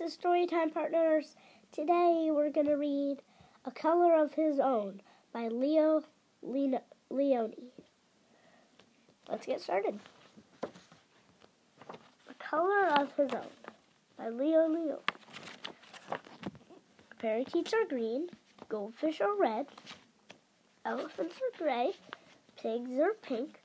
Voices 0.00 0.18
Storytime 0.22 0.72
Partners. 0.72 1.36
Today 1.72 2.28
we're 2.30 2.50
going 2.50 2.68
to 2.68 2.76
read 2.76 3.18
A 3.64 3.70
Color 3.70 4.14
of 4.14 4.34
His 4.34 4.58
Own 4.58 5.02
by 5.32 5.48
Leo 5.48 6.04
Lionni. 6.44 7.72
Let's 9.28 9.46
get 9.46 9.60
started. 9.60 9.98
A 10.62 12.34
Color 12.38 12.86
of 12.96 13.12
His 13.16 13.32
Own 13.32 13.50
by 14.16 14.28
Leo 14.28 14.68
Lionni. 14.68 15.00
Parakeets 17.18 17.74
are 17.74 17.84
green, 17.86 18.28
goldfish 18.68 19.20
are 19.20 19.36
red, 19.38 19.66
elephants 20.84 21.36
are 21.36 21.62
gray, 21.62 21.92
pigs 22.56 22.92
are 22.98 23.14
pink. 23.20 23.60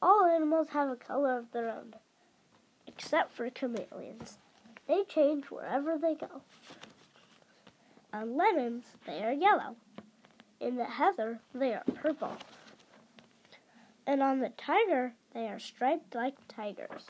All 0.00 0.24
animals 0.24 0.68
have 0.70 0.88
a 0.88 0.96
color 0.96 1.36
of 1.36 1.52
their 1.52 1.68
own, 1.68 1.94
except 2.86 3.34
for 3.34 3.50
chameleons. 3.50 4.38
They 4.90 5.04
change 5.04 5.52
wherever 5.52 5.96
they 5.96 6.16
go. 6.16 6.42
On 8.12 8.36
lemons, 8.36 8.86
they 9.06 9.22
are 9.22 9.32
yellow. 9.32 9.76
In 10.58 10.74
the 10.74 10.84
heather, 10.84 11.38
they 11.54 11.74
are 11.74 11.84
purple. 11.94 12.36
And 14.04 14.20
on 14.20 14.40
the 14.40 14.48
tiger, 14.48 15.12
they 15.32 15.46
are 15.46 15.60
striped 15.60 16.16
like 16.16 16.34
tigers. 16.48 17.06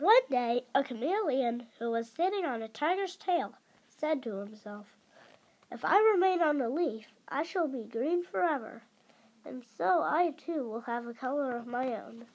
One 0.00 0.22
day, 0.28 0.64
a 0.74 0.82
chameleon 0.82 1.68
who 1.78 1.92
was 1.92 2.10
sitting 2.10 2.44
on 2.44 2.60
a 2.60 2.66
tiger's 2.66 3.14
tail 3.14 3.54
said 3.96 4.24
to 4.24 4.38
himself, 4.38 4.86
If 5.70 5.84
I 5.84 6.00
remain 6.00 6.42
on 6.42 6.58
the 6.58 6.68
leaf, 6.68 7.06
I 7.28 7.44
shall 7.44 7.68
be 7.68 7.84
green 7.84 8.24
forever, 8.24 8.82
and 9.46 9.62
so 9.78 10.02
I 10.02 10.34
too 10.36 10.68
will 10.68 10.80
have 10.80 11.06
a 11.06 11.14
color 11.14 11.56
of 11.56 11.68
my 11.68 11.94
own. 11.94 12.26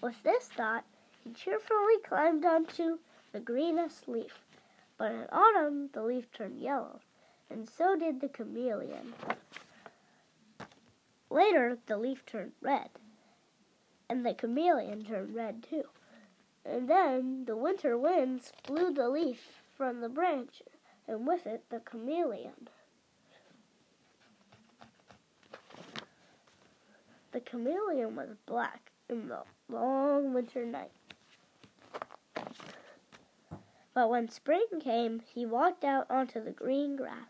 With 0.00 0.22
this 0.22 0.48
thought, 0.48 0.84
he 1.24 1.32
cheerfully 1.32 1.98
climbed 2.06 2.44
onto 2.44 2.98
the 3.32 3.40
greenest 3.40 4.08
leaf. 4.08 4.44
But 4.98 5.12
in 5.12 5.26
autumn, 5.32 5.90
the 5.92 6.02
leaf 6.02 6.32
turned 6.32 6.60
yellow, 6.60 7.00
and 7.50 7.68
so 7.68 7.96
did 7.96 8.20
the 8.20 8.28
chameleon. 8.28 9.14
Later, 11.28 11.78
the 11.86 11.98
leaf 11.98 12.24
turned 12.24 12.52
red, 12.60 12.88
and 14.08 14.24
the 14.24 14.32
chameleon 14.32 15.04
turned 15.04 15.34
red 15.34 15.62
too. 15.62 15.84
And 16.64 16.88
then 16.88 17.44
the 17.44 17.56
winter 17.56 17.98
winds 17.98 18.52
blew 18.66 18.92
the 18.92 19.08
leaf 19.08 19.60
from 19.76 20.00
the 20.00 20.08
branch, 20.08 20.62
and 21.06 21.26
with 21.26 21.46
it 21.46 21.64
the 21.68 21.80
chameleon. 21.80 22.68
The 27.36 27.42
chameleon 27.42 28.16
was 28.16 28.30
black 28.46 28.92
in 29.10 29.28
the 29.28 29.42
long 29.68 30.32
winter 30.32 30.64
night. 30.64 30.92
But 33.92 34.08
when 34.08 34.30
spring 34.30 34.64
came, 34.80 35.20
he 35.34 35.44
walked 35.44 35.84
out 35.84 36.06
onto 36.10 36.42
the 36.42 36.50
green 36.50 36.96
grass, 36.96 37.28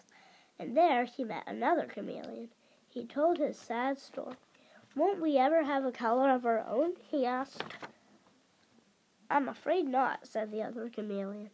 and 0.61 0.77
there 0.77 1.07
he 1.07 1.25
met 1.25 1.43
another 1.49 1.87
chameleon. 1.87 2.51
He 2.89 3.05
told 3.05 3.39
his 3.39 3.59
sad 3.59 3.99
story. 3.99 4.37
Won't 4.95 5.21
we 5.21 5.39
ever 5.39 5.65
have 5.65 5.85
a 5.85 5.91
color 5.91 6.31
of 6.31 6.47
our 6.47 6.65
own? 6.65 6.93
he 7.11 7.27
asked. 7.27 7.65
I'm 9.29 9.49
afraid 9.49 9.89
not, 9.89 10.29
said 10.29 10.53
the 10.53 10.63
other 10.63 10.89
chameleon, 10.89 11.51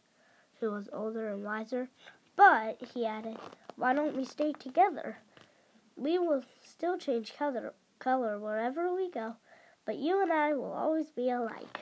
who 0.60 0.72
was 0.72 0.90
older 0.92 1.28
and 1.28 1.42
wiser. 1.42 1.88
But, 2.36 2.82
he 2.92 3.06
added, 3.06 3.38
why 3.76 3.94
don't 3.94 4.14
we 4.14 4.26
stay 4.26 4.52
together? 4.52 5.20
We 5.96 6.18
will 6.18 6.44
still 6.62 6.98
change 6.98 7.34
color, 7.34 7.72
color 8.02 8.38
wherever 8.38 8.94
we 8.94 9.10
go 9.10 9.36
but 9.84 9.98
you 9.98 10.22
and 10.22 10.32
I 10.32 10.54
will 10.54 10.72
always 10.72 11.10
be 11.10 11.30
alike. 11.30 11.78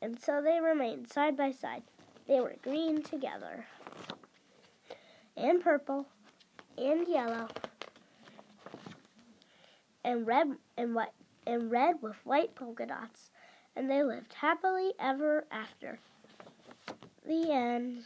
And 0.00 0.20
so 0.20 0.40
they 0.42 0.60
remained 0.60 1.10
side 1.10 1.36
by 1.36 1.50
side. 1.50 1.82
They 2.26 2.40
were 2.40 2.56
green 2.62 3.02
together, 3.02 3.66
and 5.36 5.62
purple, 5.62 6.06
and 6.76 7.08
yellow, 7.08 7.48
and 10.04 10.26
red 10.26 10.56
and 10.76 10.94
white, 10.94 11.08
and 11.46 11.70
red 11.70 11.96
with 12.02 12.16
white 12.24 12.54
polka 12.54 12.86
dots. 12.86 13.30
And 13.74 13.90
they 13.90 14.02
lived 14.02 14.34
happily 14.34 14.92
ever 15.00 15.46
after. 15.50 16.00
The 17.26 17.50
end. 17.50 18.04